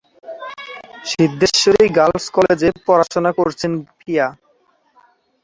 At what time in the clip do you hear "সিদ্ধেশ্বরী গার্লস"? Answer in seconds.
1.05-2.25